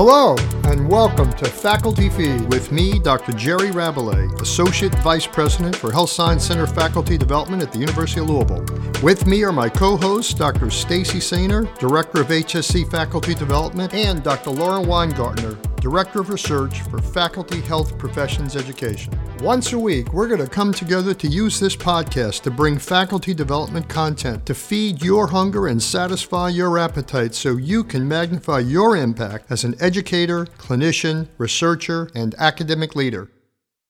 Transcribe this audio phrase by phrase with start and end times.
[0.00, 0.36] Hello,
[0.70, 3.32] and welcome to Faculty Feed with me, Dr.
[3.32, 8.30] Jerry Rabalais, Associate Vice President for Health Science Center Faculty Development at the University of
[8.30, 8.64] Louisville.
[9.02, 10.70] With me are my co-hosts, Dr.
[10.70, 14.50] Stacy Sainer, Director of HSC Faculty Development, and Dr.
[14.50, 19.18] Lauren Weingartner, Director of Research for Faculty Health Professions Education.
[19.40, 23.32] Once a week, we're going to come together to use this podcast to bring faculty
[23.32, 28.96] development content to feed your hunger and satisfy your appetite so you can magnify your
[28.96, 33.30] impact as an educator, clinician, researcher, and academic leader.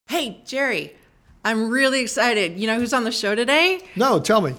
[0.09, 0.95] Hey, Jerry,
[1.45, 2.59] I'm really excited.
[2.59, 3.81] You know who's on the show today?
[3.97, 4.55] No, tell me.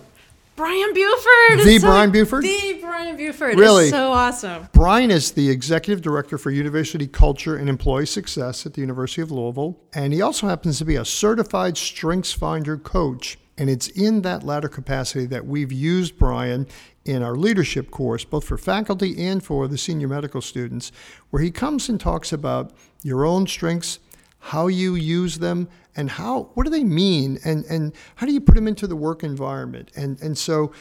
[0.60, 1.66] Brian Buford.
[1.66, 2.44] The Brian Buford?
[2.44, 3.58] The Brian Buford.
[3.58, 3.86] Really?
[3.86, 4.68] It's so awesome.
[4.74, 9.32] Brian is the executive director for University Culture and Employee Success at the University of
[9.32, 13.40] Louisville, and he also happens to be a certified StrengthsFinder coach.
[13.58, 16.68] And it's in that latter capacity that we've used Brian
[17.06, 20.92] in our leadership course, both for faculty and for the senior medical students,
[21.30, 24.00] where he comes and talks about your own strengths,
[24.40, 28.42] how you use them, and how what do they mean, and and how do you
[28.42, 30.72] put them into the work environment, and and so.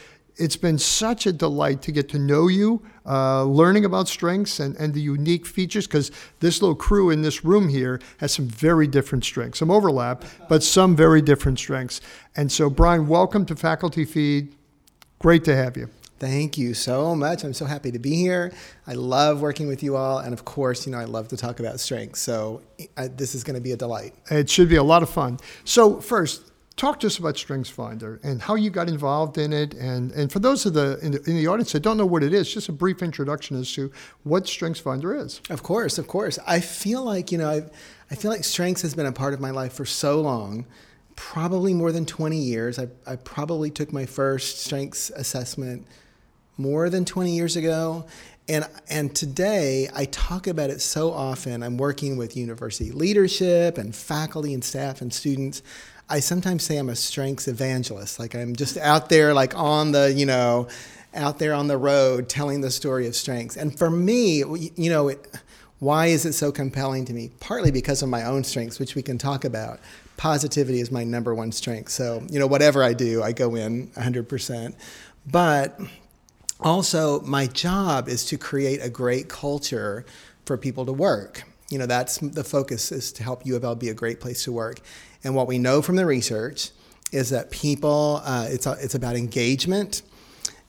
[0.41, 4.73] It's been such a delight to get to know you, uh, learning about strengths and,
[4.77, 8.87] and the unique features, because this little crew in this room here has some very
[8.87, 11.99] different strengths, some overlap, but some very different strengths.
[12.37, 14.55] And so, Brian, welcome to Faculty Feed.
[15.19, 15.89] Great to have you.
[16.19, 17.43] Thank you so much.
[17.43, 18.51] I'm so happy to be here.
[18.85, 21.59] I love working with you all, and of course, you know I love to talk
[21.59, 22.17] about strength.
[22.17, 22.61] So
[22.97, 24.13] I, this is going to be a delight.
[24.29, 25.39] It should be a lot of fun.
[25.63, 29.73] So first, talk to us about StrengthsFinder and how you got involved in it.
[29.75, 32.23] And, and for those of the in, the in the audience that don't know what
[32.23, 33.91] it is, just a brief introduction as to
[34.23, 35.41] what StrengthsFinder is.
[35.49, 36.37] Of course, of course.
[36.45, 37.63] I feel like you know I,
[38.11, 40.65] I feel like strengths has been a part of my life for so long.
[41.15, 42.79] Probably more than 20 years.
[42.79, 45.85] I, I probably took my first strengths assessment
[46.59, 48.05] more than 20 years ago.
[48.47, 51.63] And, and today I talk about it so often.
[51.63, 55.61] I'm working with university leadership and faculty and staff and students.
[56.09, 58.19] I sometimes say I'm a strengths evangelist.
[58.19, 60.67] Like I'm just out there, like on the, you know,
[61.13, 63.55] out there on the road telling the story of strengths.
[63.55, 64.43] And for me,
[64.75, 65.27] you know, it,
[65.79, 67.29] why is it so compelling to me?
[67.39, 69.79] Partly because of my own strengths, which we can talk about.
[70.17, 71.89] Positivity is my number one strength.
[71.89, 74.73] So, you know, whatever I do, I go in 100%.
[75.31, 75.79] But
[76.59, 80.05] also, my job is to create a great culture
[80.45, 81.43] for people to work.
[81.69, 84.43] You know, that's the focus is to help U of L be a great place
[84.43, 84.81] to work.
[85.23, 86.71] And what we know from the research
[87.11, 90.01] is that people, uh, it's, a, it's about engagement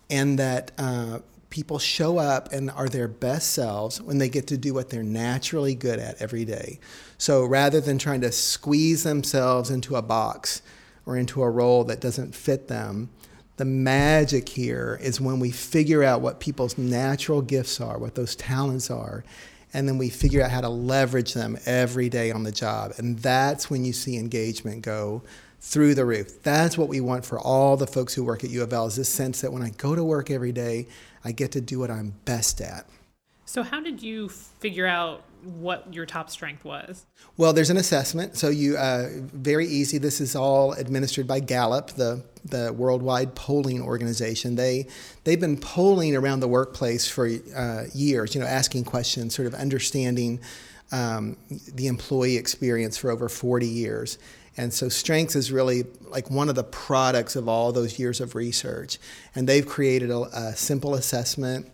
[0.09, 1.21] and that uh,
[1.51, 5.03] people show up and are their best selves when they get to do what they're
[5.03, 6.79] naturally good at every day.
[7.19, 10.63] So rather than trying to squeeze themselves into a box
[11.05, 13.11] or into a role that doesn't fit them,
[13.61, 18.35] the magic here is when we figure out what people's natural gifts are, what those
[18.35, 19.23] talents are,
[19.75, 22.95] and then we figure out how to leverage them every day on the job.
[22.97, 25.21] And that's when you see engagement go
[25.61, 26.43] through the roof.
[26.43, 28.97] That's what we want for all the folks who work at U of L is
[28.97, 30.87] this sense that when I go to work every day,
[31.23, 32.87] I get to do what I'm best at.
[33.45, 37.07] So, how did you figure out what your top strength was?
[37.37, 38.37] Well, there's an assessment.
[38.37, 39.99] So you uh, very easy.
[39.99, 44.57] This is all administered by Gallup, the the worldwide polling organization.
[44.57, 44.87] They
[45.25, 48.35] they've been polling around the workplace for uh, years.
[48.35, 50.41] You know, asking questions, sort of understanding
[50.93, 51.37] um,
[51.75, 54.19] the employee experience for over 40 years.
[54.57, 58.35] And so Strengths is really like one of the products of all those years of
[58.35, 58.99] research.
[59.35, 61.71] And they've created a, a simple assessment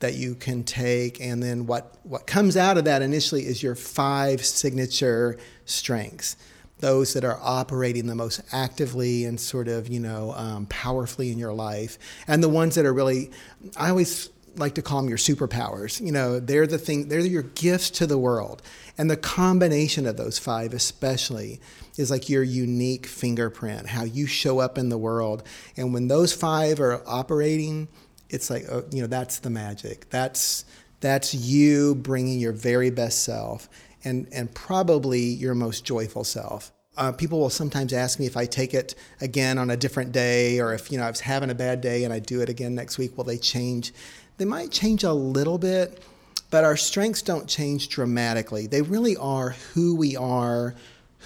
[0.00, 3.74] that you can take and then what what comes out of that initially is your
[3.74, 6.36] five signature strengths
[6.80, 11.38] those that are operating the most actively and sort of you know um, powerfully in
[11.38, 11.98] your life
[12.28, 13.30] and the ones that are really
[13.76, 16.04] i always like to call them your superpowers.
[16.04, 18.62] You know they're the thing they're your gifts to the world.
[18.96, 21.60] And the combination of those five especially
[21.96, 25.42] is like your unique fingerprint how you show up in the world.
[25.76, 27.88] And when those five are operating
[28.30, 30.08] it's like uh, you know that's the magic.
[30.10, 30.64] That's
[31.00, 33.68] that's you bringing your very best self
[34.04, 36.72] and and probably your most joyful self.
[36.96, 40.58] Uh, people will sometimes ask me if I take it again on a different day,
[40.58, 42.74] or if you know I was having a bad day and I do it again
[42.74, 43.16] next week.
[43.16, 43.92] Will they change?
[44.36, 46.02] They might change a little bit,
[46.50, 48.66] but our strengths don't change dramatically.
[48.66, 50.74] They really are who we are,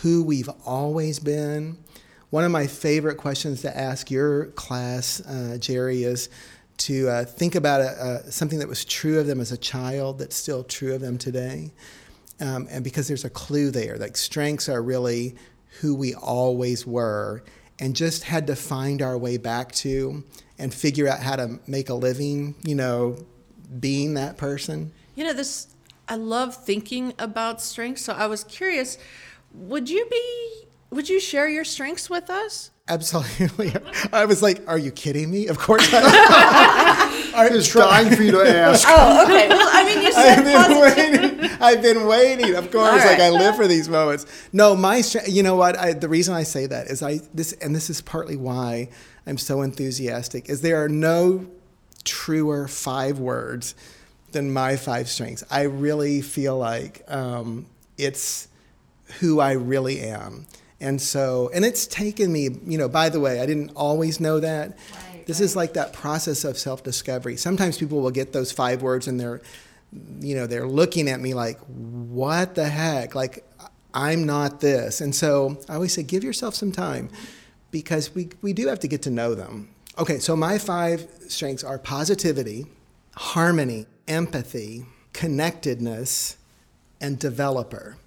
[0.02, 1.78] who we've always been.
[2.30, 6.30] One of my favorite questions to ask your class, uh, Jerry, is
[6.86, 10.18] to uh, think about a, uh, something that was true of them as a child
[10.18, 11.72] that's still true of them today.
[12.40, 15.36] Um, and because there's a clue there, like strengths are really
[15.80, 17.44] who we always were
[17.78, 20.24] and just had to find our way back to
[20.58, 23.16] and figure out how to make a living, you know,
[23.78, 24.92] being that person.
[25.14, 25.68] You know, this
[26.08, 28.02] I love thinking about strengths.
[28.02, 28.98] So I was curious,
[29.54, 32.71] would you be would you share your strengths with us?
[32.88, 33.72] Absolutely.
[34.12, 35.88] I was like, "Are you kidding me?" Of course.
[35.92, 38.86] I, I was trying for you to ask.
[38.88, 39.48] Oh, okay.
[39.48, 41.40] Well, I mean, you said I've been positive.
[41.40, 41.62] waiting.
[41.62, 42.54] I've been waiting.
[42.56, 44.26] Of course, All like I live for these moments.
[44.52, 45.02] No, my.
[45.26, 45.78] You know what?
[45.78, 48.88] I, the reason I say that is I this, and this is partly why
[49.26, 50.48] I'm so enthusiastic.
[50.48, 51.46] Is there are no
[52.04, 53.74] truer five words
[54.32, 55.44] than my five strengths.
[55.50, 58.48] I really feel like um, it's
[59.20, 60.46] who I really am.
[60.82, 64.40] And so, and it's taken me, you know, by the way, I didn't always know
[64.40, 64.70] that.
[64.70, 67.36] Right, this is like that process of self discovery.
[67.36, 69.40] Sometimes people will get those five words and they're,
[70.20, 73.14] you know, they're looking at me like, what the heck?
[73.14, 73.48] Like,
[73.94, 75.00] I'm not this.
[75.00, 77.10] And so I always say, give yourself some time
[77.70, 79.68] because we, we do have to get to know them.
[79.98, 82.66] Okay, so my five strengths are positivity,
[83.14, 86.38] harmony, empathy, connectedness,
[87.00, 87.98] and developer.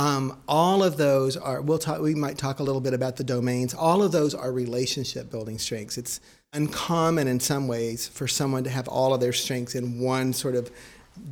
[0.00, 1.60] Um, all of those are.
[1.60, 2.00] We'll talk.
[2.00, 3.74] We might talk a little bit about the domains.
[3.74, 5.98] All of those are relationship building strengths.
[5.98, 6.20] It's
[6.54, 10.54] uncommon in some ways for someone to have all of their strengths in one sort
[10.54, 10.70] of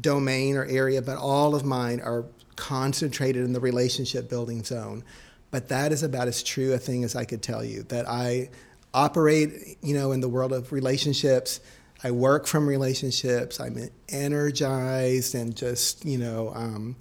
[0.02, 2.26] domain or area, but all of mine are
[2.56, 5.02] concentrated in the relationship building zone.
[5.50, 7.84] But that is about as true a thing as I could tell you.
[7.84, 8.50] That I
[8.92, 11.60] operate, you know, in the world of relationships.
[12.04, 13.60] I work from relationships.
[13.60, 16.96] I'm energized and just, you know, um,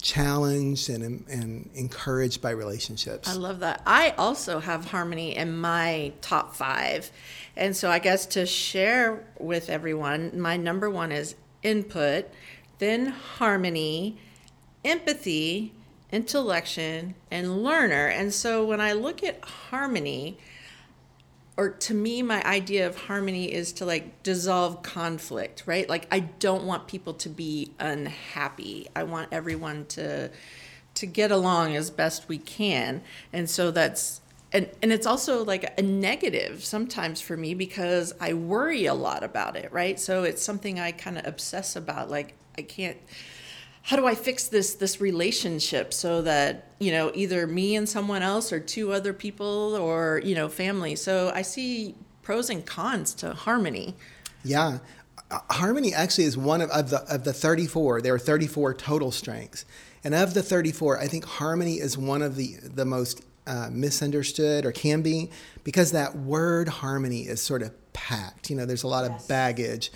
[0.00, 3.28] challenged and, and encouraged by relationships.
[3.28, 3.82] I love that.
[3.86, 7.10] I also have harmony in my top five.
[7.56, 12.26] And so I guess to share with everyone, my number one is input,
[12.78, 14.18] then harmony,
[14.84, 15.72] empathy,
[16.10, 18.06] intellection, and learner.
[18.06, 20.38] And so when I look at harmony,
[21.56, 25.88] or to me my idea of harmony is to like dissolve conflict right?
[25.88, 28.88] Like i don't want people to be unhappy.
[28.94, 30.30] I want everyone to
[30.94, 33.02] to get along as best we can.
[33.32, 34.20] And so that's
[34.52, 39.24] and and it's also like a negative sometimes for me because i worry a lot
[39.24, 39.98] about it right?
[39.98, 42.98] So it's something i kind of obsess about like i can't
[43.84, 48.22] how do I fix this this relationship so that you know either me and someone
[48.22, 50.96] else or two other people or you know family.
[50.96, 53.94] So I see pros and cons to harmony.
[54.42, 54.78] Yeah.
[55.30, 58.00] Uh, Harmony actually is one of, of the of the 34.
[58.00, 59.64] There are 34 total strengths.
[60.02, 64.64] And of the 34, I think harmony is one of the the most uh, misunderstood
[64.64, 65.30] or can be
[65.62, 68.48] because that word harmony is sort of packed.
[68.48, 69.92] You know, there's a lot of baggage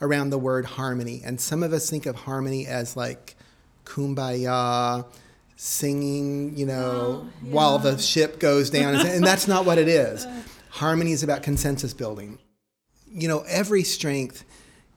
[0.00, 1.22] around the word harmony.
[1.24, 3.36] And some of us think of harmony as like
[3.84, 5.04] kumbaya,
[5.56, 8.94] singing, you know, oh, while the ship goes down.
[9.06, 10.26] And that's not what it is.
[10.70, 12.38] Harmony is about consensus building.
[13.12, 14.44] You know, every strength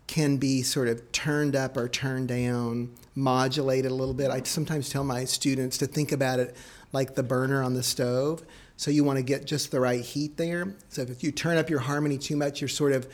[0.07, 4.29] can be sort of turned up or turned down, modulated a little bit.
[4.29, 6.55] I sometimes tell my students to think about it
[6.91, 8.43] like the burner on the stove.
[8.77, 10.75] So you want to get just the right heat there.
[10.89, 13.07] So if you turn up your harmony too much, you're sort of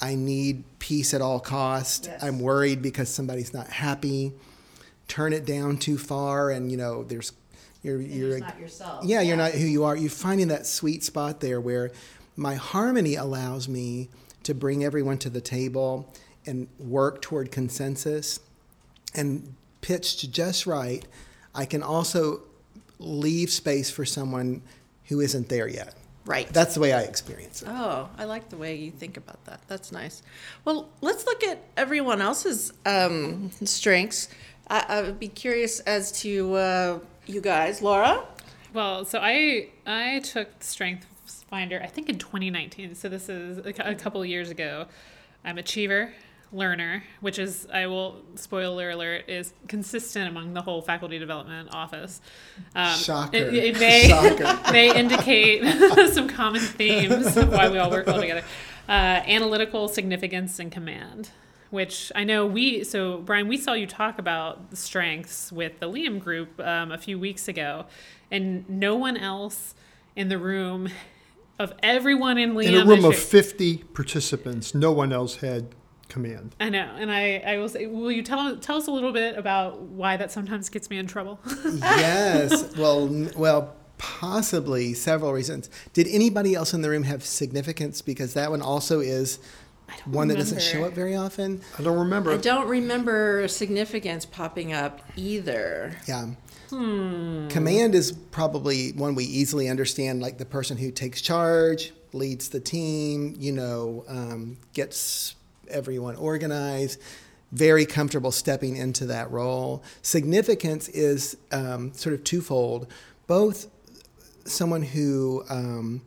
[0.00, 2.06] I need peace at all cost.
[2.06, 2.22] Yes.
[2.22, 4.32] I'm worried because somebody's not happy.
[5.08, 7.32] Turn it down too far, and you know there's
[7.82, 9.04] you're you're, not yourself.
[9.04, 9.96] Yeah, you're not who you are.
[9.96, 11.90] You're finding that sweet spot there where
[12.36, 14.08] my harmony allows me
[14.44, 16.12] to bring everyone to the table
[16.46, 18.40] and work toward consensus
[19.14, 21.04] and pitched just right.
[21.54, 22.42] I can also
[22.98, 24.62] leave space for someone
[25.06, 25.94] who isn't there yet.
[26.30, 26.48] Right.
[26.52, 27.68] That's the way I experience it.
[27.68, 29.62] Oh, I like the way you think about that.
[29.66, 30.22] That's nice.
[30.64, 34.28] Well, let's look at everyone else's um, strengths.
[34.68, 38.22] I, I would be curious as to uh, you guys, Laura.
[38.72, 41.04] Well, so I I took Strength
[41.50, 42.94] Finder I think in 2019.
[42.94, 44.86] So this is a, a couple of years ago.
[45.44, 46.12] I'm achiever,
[46.52, 52.20] learner, which is I will spoiler alert is consistent among the whole faculty development office.
[52.74, 53.36] Um, Shocker.
[53.36, 54.58] It, it may Shocker.
[54.72, 55.64] may indicate
[56.12, 58.44] some common themes of why we all work well together.
[58.88, 61.30] Uh, analytical significance and command,
[61.70, 62.82] which I know we.
[62.84, 67.18] So Brian, we saw you talk about strengths with the Liam group um, a few
[67.18, 67.86] weeks ago,
[68.30, 69.74] and no one else
[70.16, 70.88] in the room
[71.60, 75.74] of everyone in Liam In a room of 50 participants, no one else had
[76.10, 76.54] command.
[76.60, 79.38] I know, and I, I will say, will you tell tell us a little bit
[79.38, 81.40] about why that sometimes gets me in trouble?
[81.80, 82.76] yes.
[82.76, 85.70] Well, well, possibly several reasons.
[85.92, 88.02] Did anybody else in the room have significance?
[88.02, 89.38] Because that one also is
[90.04, 91.60] one that doesn't show up very often.
[91.78, 92.32] I don't remember.
[92.32, 95.96] I don't remember significance popping up either.
[96.06, 96.26] Yeah.
[96.70, 97.48] Hmm.
[97.48, 102.60] Command is probably one we easily understand, like the person who takes charge, leads the
[102.60, 105.34] team, you know, um, gets
[105.70, 107.00] everyone organized.
[107.52, 109.82] very comfortable stepping into that role.
[110.02, 112.86] Significance is um, sort of twofold,
[113.26, 113.66] both
[114.44, 116.00] someone who um,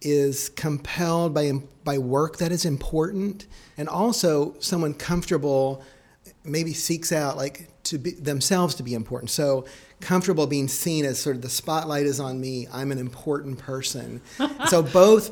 [0.00, 1.52] is compelled by
[1.84, 5.82] by work that is important, and also someone comfortable
[6.44, 9.30] maybe seeks out like to be themselves to be important.
[9.30, 9.66] So
[10.00, 12.68] comfortable being seen as sort of the spotlight is on me.
[12.72, 14.20] I'm an important person.
[14.66, 15.30] so both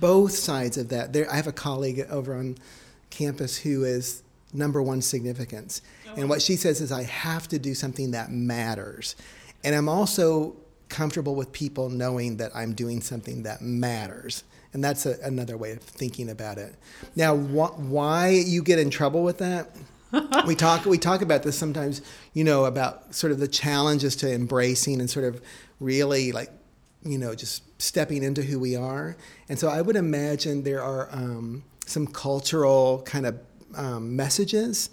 [0.00, 1.12] both sides of that.
[1.12, 2.58] There, I have a colleague over on
[3.10, 5.82] campus who is number one significance,
[6.16, 9.16] and what she says is I have to do something that matters,
[9.62, 10.56] and I'm also
[10.90, 14.44] comfortable with people knowing that I'm doing something that matters.
[14.72, 16.74] And that's a, another way of thinking about it.
[17.16, 19.74] Now, wh- why you get in trouble with that?
[20.46, 22.02] we talk we talk about this sometimes,
[22.34, 25.40] you know, about sort of the challenges to embracing and sort of
[25.78, 26.50] really like,
[27.04, 29.16] you know, just stepping into who we are.
[29.48, 33.38] And so I would imagine there are um, some cultural kind of
[33.74, 34.90] um, messages.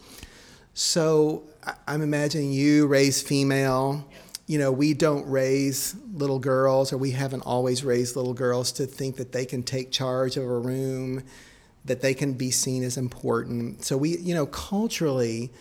[0.74, 1.44] So
[1.88, 4.08] I'm imagining you raise female.
[4.48, 8.86] You know, we don't raise little girls, or we haven't always raised little girls to
[8.86, 11.24] think that they can take charge of a room
[11.86, 13.84] that they can be seen as important.
[13.84, 15.52] So we, you know, culturally,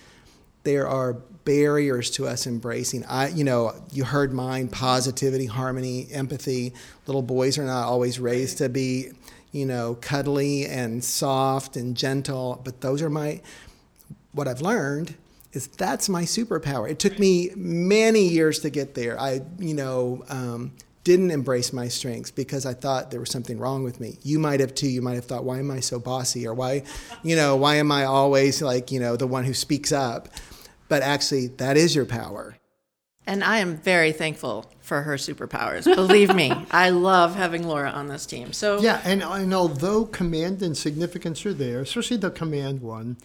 [0.64, 1.14] there are
[1.44, 3.04] barriers to us embracing.
[3.04, 6.72] I, you know, you heard mine: positivity, harmony, empathy.
[7.06, 9.12] Little boys are not always raised to be,
[9.52, 13.40] you know, cuddly and soft and gentle, but those are my.
[14.32, 15.14] What I've learned
[15.52, 16.90] is that's my superpower.
[16.90, 19.18] It took me many years to get there.
[19.18, 20.72] I, you know, um,
[21.06, 24.18] didn't embrace my strengths because I thought there was something wrong with me.
[24.22, 24.88] You might have too.
[24.88, 26.46] You might have thought, why am I so bossy?
[26.46, 26.82] Or why,
[27.22, 30.28] you know, why am I always like, you know, the one who speaks up?
[30.88, 32.56] But actually, that is your power.
[33.26, 35.84] And I am very thankful for her superpowers.
[35.84, 38.52] Believe me, I love having Laura on this team.
[38.52, 43.16] So yeah, and, and although command and significance are there, especially the command one,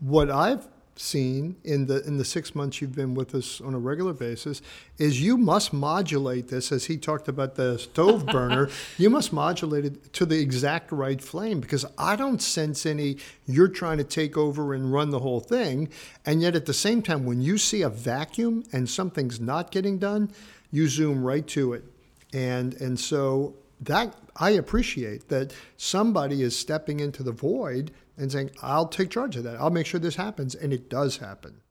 [0.00, 0.66] what I've
[1.00, 4.60] seen in the in the six months you've been with us on a regular basis
[4.98, 9.84] is you must modulate this as he talked about the stove burner you must modulate
[9.84, 13.16] it to the exact right flame because i don't sense any
[13.46, 15.88] you're trying to take over and run the whole thing
[16.26, 19.98] and yet at the same time when you see a vacuum and something's not getting
[19.98, 20.30] done
[20.70, 21.84] you zoom right to it.
[22.32, 27.90] And and so that I appreciate that somebody is stepping into the void
[28.20, 29.56] and saying, I'll take charge of that.
[29.60, 30.54] I'll make sure this happens.
[30.54, 31.62] And it does happen.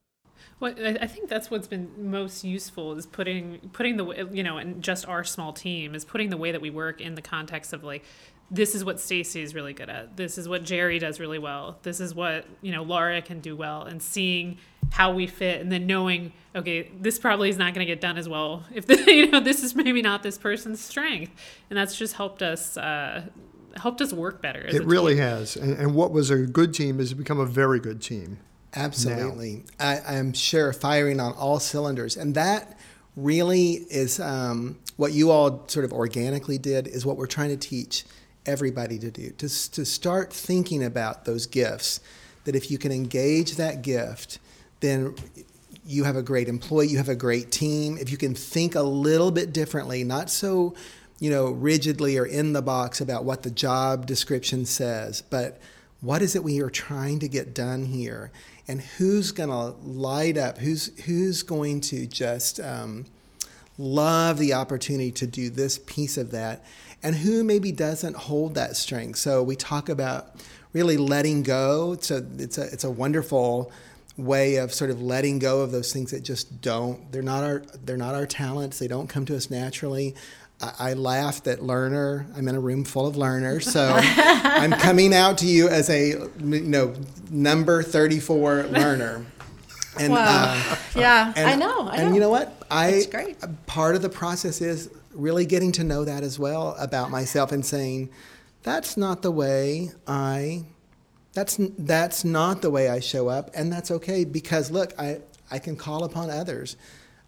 [0.60, 4.84] Well, I think that's what's been most useful is putting putting the you know, and
[4.84, 7.82] just our small team is putting the way that we work in the context of
[7.82, 8.04] like
[8.52, 10.18] this is what Stacy is really good at.
[10.18, 11.78] This is what Jerry does really well.
[11.84, 14.58] This is what, you know, Laura can do well and seeing
[14.92, 18.18] how we fit and then knowing, okay, this probably is not going to get done
[18.18, 18.66] as well.
[18.74, 21.32] If the, you know, this is maybe not this person's strength.
[21.70, 23.28] And that's just helped us uh,
[23.78, 24.60] helped us work better.
[24.60, 25.24] it really team.
[25.24, 25.56] has.
[25.56, 28.40] And, and, what was a good team has become a very good team.
[28.76, 29.64] Absolutely.
[29.80, 32.18] I, I'm sure firing on all cylinders.
[32.18, 32.78] And that
[33.16, 37.58] really is um, what you all sort of organically did, is what we're trying to
[37.58, 38.06] teach
[38.46, 42.00] everybody to do to, to start thinking about those gifts
[42.46, 44.40] that if you can engage that gift
[44.80, 45.14] then
[45.86, 48.82] you have a great employee you have a great team if you can think a
[48.82, 50.74] little bit differently not so
[51.20, 55.60] you know rigidly or in the box about what the job description says but
[56.02, 58.32] what is it we are trying to get done here?
[58.68, 60.58] And who's going to light up?
[60.60, 63.06] Who's who's going to just um,
[63.78, 66.64] love the opportunity to do this piece of that?
[67.02, 69.18] And who maybe doesn't hold that strength.
[69.18, 70.36] So we talk about
[70.74, 71.94] really letting go.
[72.10, 73.72] A, it's a, it's a wonderful
[74.18, 77.60] way of sort of letting go of those things that just don't they're not our
[77.84, 78.80] they're not our talents.
[78.80, 80.16] They don't come to us naturally
[80.62, 85.14] I, I laughed at learner i'm in a room full of learners so i'm coming
[85.14, 86.94] out to you as a you know
[87.30, 89.26] number 34 learner
[90.00, 90.54] and wow.
[90.56, 92.14] uh, yeah and, i know I and know.
[92.16, 93.06] you know what i
[93.66, 97.66] part of the process is really getting to know that as well about myself and
[97.66, 98.10] saying,
[98.64, 100.66] that's not the way I
[101.34, 105.60] that's that's not the way I show up and that's okay because look, I I
[105.60, 106.76] can call upon others.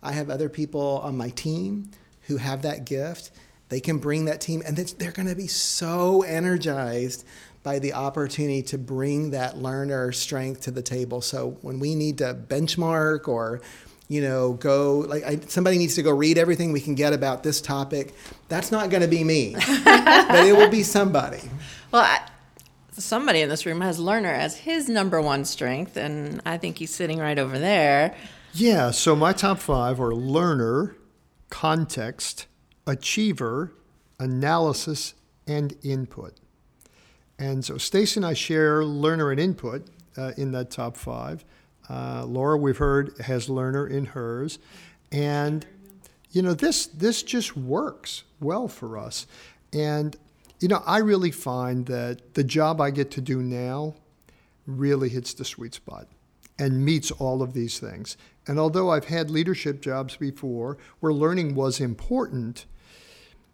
[0.04, 1.92] I have other people on my team
[2.24, 3.32] who have that gift.
[3.70, 7.26] They can bring that team and they're going to be so energized
[7.64, 11.22] by the opportunity to bring that learner strength to the table.
[11.22, 13.62] So when we need to benchmark or
[14.12, 17.44] you know, go like I, somebody needs to go read everything we can get about
[17.44, 18.14] this topic.
[18.50, 19.54] That's not going to be me,
[19.86, 21.40] but it will be somebody.
[21.94, 22.20] Well, I,
[22.92, 26.94] somebody in this room has learner as his number one strength, and I think he's
[26.94, 28.14] sitting right over there.
[28.52, 28.92] Yeah.
[28.92, 30.94] So my top five are learner,
[31.52, 32.48] context,
[32.88, 33.72] achiever,
[34.20, 35.14] analysis,
[35.46, 36.40] and input.
[37.38, 41.46] And so Stacy and I share learner and input, uh, in that top five.
[41.90, 44.58] Uh, Laura, we've heard, has learner in hers,
[45.12, 45.66] and
[46.32, 49.28] you know this this just works well for us.
[49.74, 50.16] And
[50.60, 53.96] you know, I really find that the job I get to do now
[54.66, 56.08] really hits the sweet spot
[56.58, 58.18] and meets all of these things.
[58.48, 62.66] And although I've had leadership jobs before where learning was important,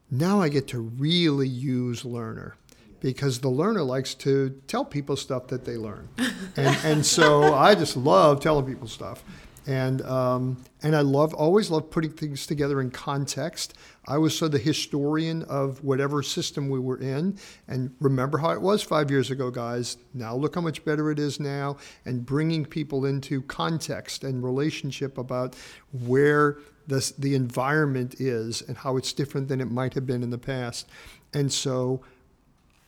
[0.09, 2.55] now I get to really use learner
[2.99, 6.09] because the learner likes to tell people stuff that they learn.
[6.55, 9.23] and, and so I just love telling people stuff.
[9.67, 13.73] And, um, and I love, always love putting things together in context.
[14.07, 17.37] I was so the historian of whatever system we were in.
[17.67, 19.97] And remember how it was five years ago, guys.
[20.13, 21.75] Now look how much better it is now.
[22.05, 25.55] And bringing people into context and relationship about
[25.91, 30.29] where the, the environment is and how it's different than it might have been in
[30.29, 30.87] the past.
[31.33, 32.01] And so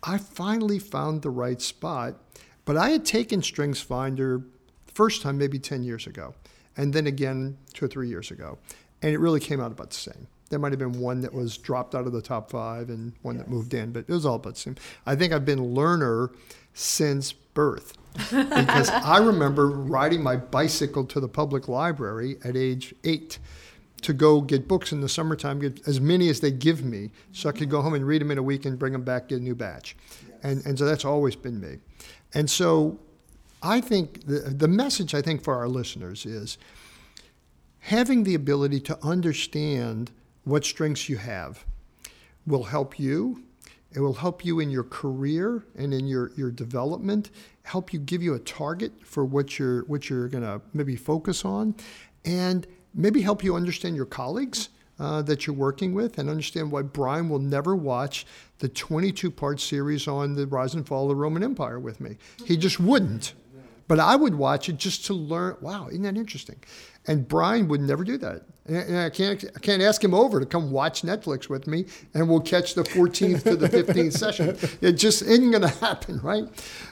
[0.01, 2.15] I finally found the right spot.
[2.63, 4.45] But I had taken StrengthsFinder
[4.93, 6.35] first time maybe 10 years ago,
[6.79, 8.57] and then again two or three years ago.
[9.01, 10.27] And it really came out about the same.
[10.49, 13.35] There might have been one that was dropped out of the top five and one
[13.35, 13.43] yes.
[13.43, 14.75] that moved in, but it was all about the same.
[15.05, 16.31] I think I've been learner
[16.73, 23.39] since birth because I remember riding my bicycle to the public library at age eight
[24.01, 27.49] to go get books in the summertime, get as many as they give me, so
[27.49, 29.39] I could go home and read them in a week and bring them back, get
[29.39, 29.97] a new batch.
[30.43, 31.79] And, and so that's always been me.
[32.33, 32.99] And so
[33.61, 36.57] I think the, the message I think for our listeners is
[37.79, 40.11] having the ability to understand
[40.43, 41.65] what strengths you have
[42.45, 43.43] will help you.
[43.91, 47.31] It will help you in your career and in your, your development,
[47.63, 51.75] help you give you a target for what you're what you're gonna maybe focus on.
[52.25, 56.81] And maybe help you understand your colleagues uh, that you're working with and understand why
[56.81, 58.25] Brian will never watch
[58.59, 62.17] the 22 part series on the rise and fall of the Roman Empire with me.
[62.45, 63.33] He just wouldn't.
[63.89, 65.57] But I would watch it just to learn.
[65.61, 66.63] Wow, isn't that interesting?
[67.07, 68.43] And Brian would never do that.
[68.67, 72.29] And I can't, I can't ask him over to come watch Netflix with me, and
[72.29, 74.55] we'll catch the 14th to the 15th session.
[74.79, 76.43] It just isn't going to happen, right?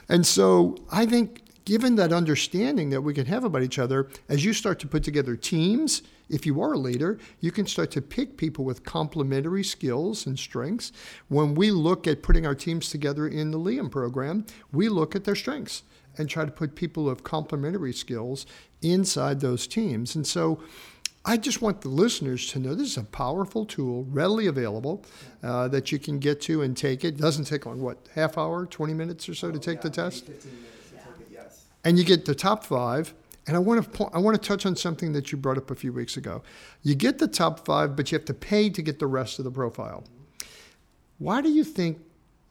[0.08, 4.44] And so I think given that understanding that we can have about each other, as
[4.44, 8.02] you start to put together teams, if you are a leader, you can start to
[8.02, 10.90] pick people with complementary skills and strengths.
[11.28, 15.22] When we look at putting our teams together in the Liam program, we look at
[15.22, 15.84] their strengths
[16.18, 18.44] and try to put people of complementary skills
[18.82, 20.14] inside those teams.
[20.14, 20.60] And so
[21.24, 25.04] I just want the listeners to know this is a powerful tool, readily available,
[25.42, 27.08] uh, that you can get to and take it.
[27.08, 27.16] it.
[27.18, 30.28] Doesn't take long, what, half hour, 20 minutes or so to take yeah, the test?
[31.84, 33.14] and you get the top five.
[33.46, 35.70] And I want to point, I want to touch on something that you brought up
[35.70, 36.42] a few weeks ago.
[36.82, 39.46] You get the top five, but you have to pay to get the rest of
[39.46, 40.04] the profile.
[41.18, 41.98] Why do you think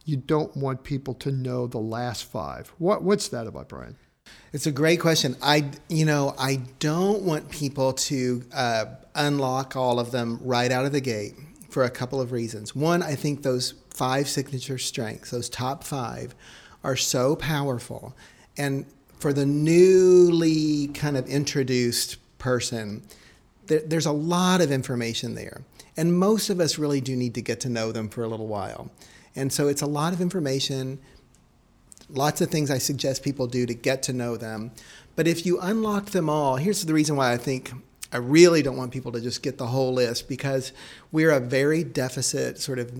[0.08, 2.72] you don't want people to know the last five?
[2.78, 3.96] What, what's that about, Brian?
[4.54, 5.36] It's a great question.
[5.42, 10.86] I, you know, I don't want people to uh, unlock all of them right out
[10.86, 11.34] of the gate
[11.68, 12.74] for a couple of reasons.
[12.74, 16.34] One, I think those five signature strengths, those top five,
[16.82, 18.16] are so powerful,
[18.56, 18.86] and
[19.18, 23.02] for the newly kind of introduced person,
[23.66, 25.62] there, there's a lot of information there.
[25.98, 28.46] And most of us really do need to get to know them for a little
[28.46, 28.90] while.
[29.38, 30.98] And so it's a lot of information,
[32.08, 34.72] lots of things I suggest people do to get to know them.
[35.14, 37.72] But if you unlock them all, here's the reason why I think
[38.12, 40.72] I really don't want people to just get the whole list because
[41.12, 42.92] we're a very deficit sort of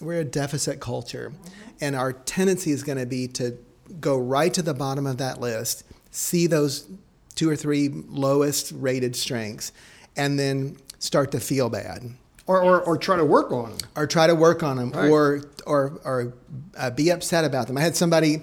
[0.00, 1.70] we're a deficit culture mm-hmm.
[1.80, 3.56] and our tendency is going to be to
[3.98, 6.86] go right to the bottom of that list, see those
[7.34, 9.72] two or three lowest rated strengths,
[10.16, 12.10] and then start to feel bad.
[12.46, 13.78] Or, or, or try to work on them.
[13.96, 15.10] Or try to work on them, right.
[15.10, 16.34] or or or
[16.78, 17.76] uh, be upset about them.
[17.76, 18.42] I had somebody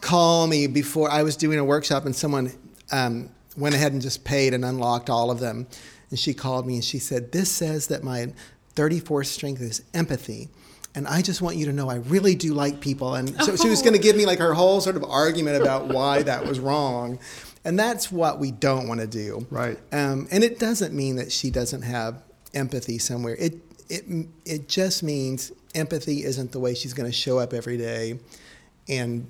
[0.00, 2.52] call me before I was doing a workshop, and someone
[2.92, 5.66] um, went ahead and just paid and unlocked all of them.
[6.10, 8.32] And she called me and she said, "This says that my
[8.76, 10.48] 34th strength is empathy."
[10.94, 13.14] and I just want you to know I really do like people.
[13.14, 13.56] And so oh.
[13.56, 16.46] she was going to give me like her whole sort of argument about why that
[16.46, 17.18] was wrong.
[17.64, 19.46] And that's what we don't want to do.
[19.50, 19.78] Right.
[19.92, 22.22] Um, and it doesn't mean that she doesn't have
[22.54, 23.36] empathy somewhere.
[23.36, 23.54] It,
[23.88, 24.04] it,
[24.44, 28.18] it just means empathy isn't the way she's going to show up every day
[28.88, 29.26] and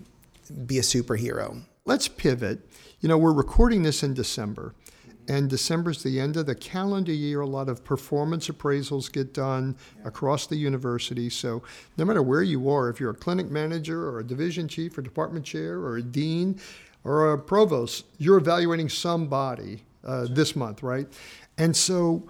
[0.66, 1.62] be a superhero.
[1.84, 2.60] Let's pivot.
[3.00, 4.74] You know, we're recording this in December
[5.28, 7.40] and December's the end of the calendar year.
[7.40, 11.30] A lot of performance appraisals get done across the university.
[11.30, 11.62] So
[11.96, 15.02] no matter where you are, if you're a clinic manager or a division chief or
[15.02, 16.60] department chair or a dean
[17.04, 21.06] or a provost, you're evaluating somebody uh, this month, right?
[21.56, 22.22] And so,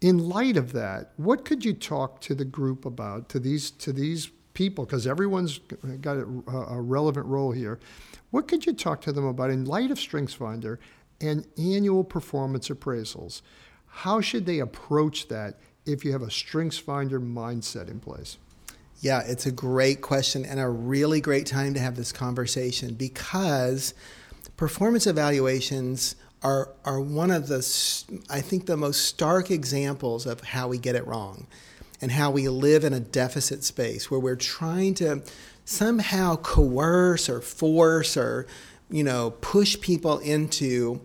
[0.00, 3.92] in light of that, what could you talk to the group about, to these to
[3.92, 5.58] these people, because everyone's
[6.00, 7.78] got a, a relevant role here,
[8.30, 10.78] what could you talk to them about in light of StrengthsFinder
[11.20, 13.42] and annual performance appraisals?
[13.86, 18.38] How should they approach that if you have a StrengthsFinder mindset in place?
[19.00, 23.92] Yeah, it's a great question and a really great time to have this conversation because
[24.56, 27.58] performance evaluations are, are one of the,
[28.30, 31.46] I think, the most stark examples of how we get it wrong
[32.00, 35.22] and how we live in a deficit space where we're trying to
[35.64, 38.46] somehow coerce or force or,
[38.90, 41.00] you know, push people into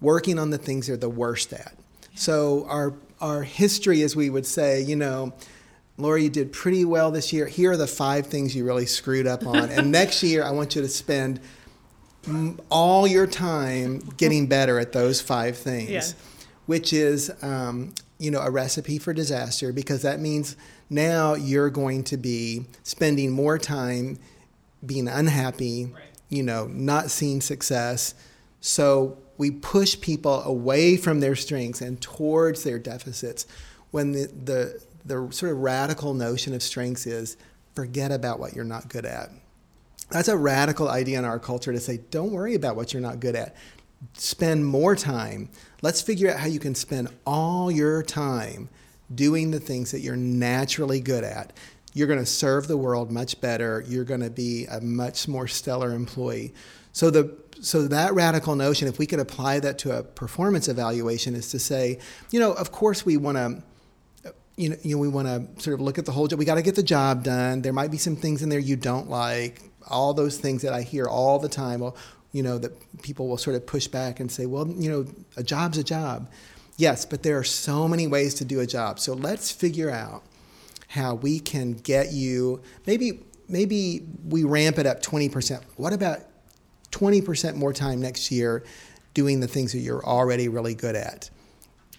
[0.00, 1.74] working on the things they're the worst at.
[2.14, 5.32] So our our history, as we would say, you know,
[5.96, 7.46] Laura, you did pretty well this year.
[7.46, 10.74] Here are the five things you really screwed up on, and next year I want
[10.76, 11.40] you to spend
[12.70, 16.02] all your time getting better at those five things, yeah.
[16.66, 20.56] which is, um, you know, a recipe for disaster because that means
[20.90, 24.18] now you're going to be spending more time
[24.84, 26.02] being unhappy, right.
[26.28, 28.14] you know, not seeing success.
[28.60, 33.46] So we push people away from their strengths and towards their deficits
[33.90, 37.36] when the, the, the sort of radical notion of strengths is
[37.74, 39.30] forget about what you're not good at.
[40.10, 43.20] That's a radical idea in our culture to say, don't worry about what you're not
[43.20, 43.56] good at.
[44.14, 45.48] Spend more time.
[45.82, 48.68] Let's figure out how you can spend all your time
[49.14, 51.52] doing the things that you're naturally good at.
[51.92, 53.84] You're going to serve the world much better.
[53.88, 56.54] You're going to be a much more stellar employee.
[56.92, 61.34] So the so that radical notion, if we could apply that to a performance evaluation,
[61.34, 61.98] is to say,
[62.30, 63.62] you know, of course we want to
[64.56, 66.38] you know, you know, we want to sort of look at the whole job.
[66.38, 67.62] We got to get the job done.
[67.62, 70.82] There might be some things in there you don't like all those things that I
[70.82, 71.80] hear all the time.
[71.80, 71.96] Well,
[72.32, 75.42] you know, that people will sort of push back and say, well, you know, a
[75.42, 76.30] job's a job.
[76.76, 78.98] Yes, but there are so many ways to do a job.
[78.98, 80.22] So let's figure out
[80.88, 85.62] how we can get you maybe maybe we ramp it up 20%.
[85.76, 86.20] What about
[86.90, 88.64] 20% more time next year
[89.14, 91.30] doing the things that you're already really good at?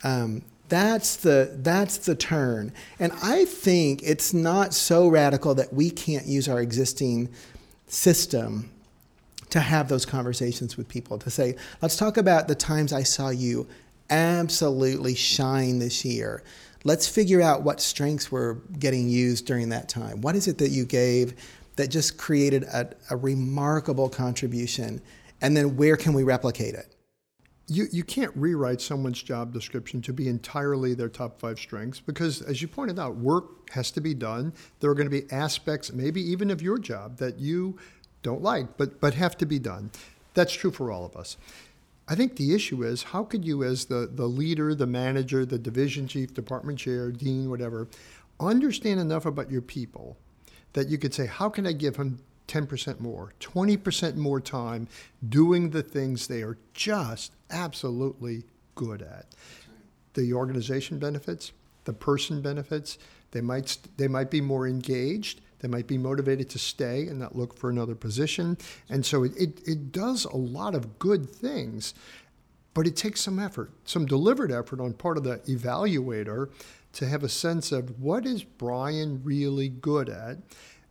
[0.04, 2.74] Um, that's the that's the turn.
[3.00, 7.30] And I think it's not so radical that we can't use our existing
[7.88, 8.70] system
[9.50, 13.30] to have those conversations with people to say, let's talk about the times I saw
[13.30, 13.68] you
[14.10, 16.44] absolutely shine this year.
[16.84, 20.22] Let's figure out what strengths were getting used during that time.
[20.22, 21.34] What is it that you gave
[21.76, 25.02] that just created a, a remarkable contribution?
[25.42, 26.94] And then where can we replicate it?
[27.70, 32.42] You, you can't rewrite someone's job description to be entirely their top five strengths because,
[32.42, 34.54] as you pointed out, work has to be done.
[34.80, 37.78] There are going to be aspects, maybe even of your job, that you
[38.24, 39.92] don't like, but, but have to be done.
[40.34, 41.36] That's true for all of us.
[42.08, 45.60] I think the issue is how could you, as the, the leader, the manager, the
[45.60, 47.90] division chief, department chair, dean, whatever,
[48.40, 50.16] understand enough about your people
[50.74, 54.88] that you could say, how can I give him 10% more, 20% more time
[55.28, 58.44] doing the things they are just absolutely
[58.76, 59.26] good at.
[60.14, 61.52] The organization benefits,
[61.84, 62.98] the person benefits.
[63.32, 65.42] They might they might be more engaged.
[65.60, 68.58] They might be motivated to stay and not look for another position.
[68.90, 71.96] And so it, it, it does a lot of good things,
[72.76, 76.52] but it takes some effort, some delivered effort on part of the evaluator
[76.94, 80.38] to have a sense of what is Brian really good at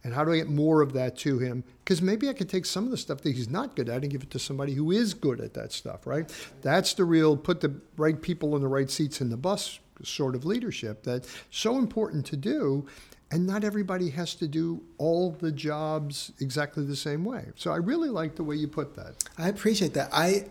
[0.07, 1.65] and how do I get more of that to him?
[1.83, 4.11] Because maybe I could take some of the stuff that he's not good at and
[4.11, 6.33] give it to somebody who is good at that stuff, right?
[6.63, 10.37] That's the real put the right people in the right seats in the bus sort
[10.37, 12.87] of leadership that's so important to do.
[13.33, 17.47] And not everybody has to do all the jobs exactly the same way.
[17.57, 19.25] So I really like the way you put that.
[19.37, 20.11] I appreciate that.
[20.13, 20.47] I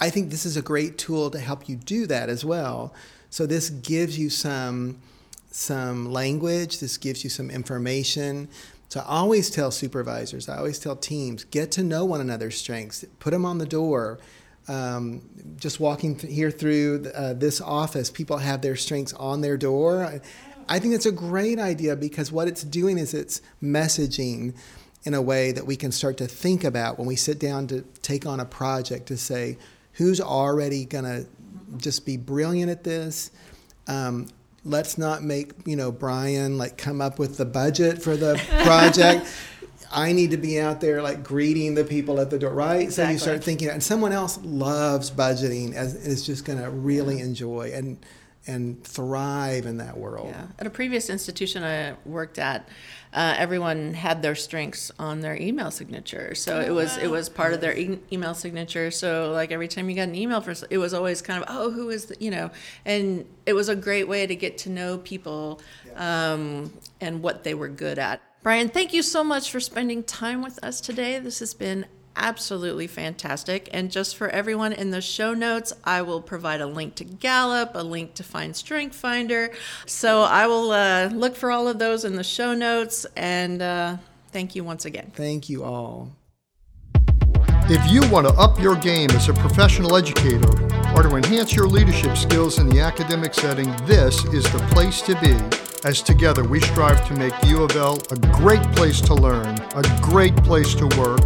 [0.00, 2.92] I think this is a great tool to help you do that as well.
[3.30, 5.00] So this gives you some
[5.50, 8.48] some language, this gives you some information
[8.92, 13.06] so I always tell supervisors, I always tell teams, get to know one another's strengths,
[13.20, 14.18] put them on the door.
[14.68, 15.22] Um,
[15.56, 20.04] just walking th- here through uh, this office, people have their strengths on their door.
[20.04, 20.20] I,
[20.68, 24.54] I think it's a great idea because what it's doing is it's messaging
[25.04, 27.80] in a way that we can start to think about when we sit down to
[28.02, 29.56] take on a project to say,
[29.92, 31.26] who's already going to
[31.78, 33.30] just be brilliant at this?
[33.88, 34.28] Um,
[34.64, 39.26] let's not make you know Brian like come up with the budget for the project.
[39.94, 42.80] I need to be out there like greeting the people at the door, right?
[42.80, 43.04] Exactly.
[43.04, 47.20] So you start thinking, and someone else loves budgeting, as is just going to really
[47.20, 47.98] enjoy and
[48.46, 50.28] and thrive in that world.
[50.30, 50.46] Yeah.
[50.58, 52.68] At a previous institution I worked at,
[53.12, 56.34] uh, everyone had their strengths on their email signature.
[56.34, 58.90] So it was it was part of their e- email signature.
[58.90, 61.70] So like every time you got an email for, it was always kind of oh
[61.70, 62.50] who is the, you know,
[62.84, 65.60] and it was a great way to get to know people
[65.96, 68.22] um, and what they were good at.
[68.42, 71.18] Brian, thank you so much for spending time with us today.
[71.18, 73.68] This has been absolutely fantastic.
[73.72, 77.72] And just for everyone in the show notes, I will provide a link to Gallup,
[77.74, 79.52] a link to Find Strength Finder.
[79.86, 83.06] So I will uh, look for all of those in the show notes.
[83.16, 83.96] And uh,
[84.30, 85.12] thank you once again.
[85.14, 86.10] Thank you all.
[87.66, 90.50] If you want to up your game as a professional educator
[90.94, 95.18] or to enhance your leadership skills in the academic setting, this is the place to
[95.20, 95.36] be.
[95.84, 100.00] As together we strive to make U of L a great place to learn, a
[100.00, 101.20] great place to work,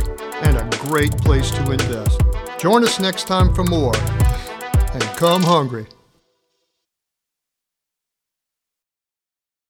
[0.44, 2.20] and a great place to invest.
[2.58, 5.86] Join us next time for more, and come hungry.